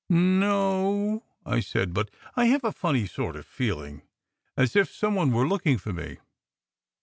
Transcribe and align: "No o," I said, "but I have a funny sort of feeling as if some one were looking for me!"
"No 0.09 1.21
o," 1.21 1.23
I 1.45 1.59
said, 1.59 1.93
"but 1.93 2.09
I 2.35 2.45
have 2.45 2.63
a 2.63 2.71
funny 2.71 3.05
sort 3.05 3.35
of 3.35 3.45
feeling 3.45 4.01
as 4.57 4.75
if 4.75 4.89
some 4.91 5.13
one 5.13 5.29
were 5.31 5.47
looking 5.47 5.77
for 5.77 5.93
me!" 5.93 6.17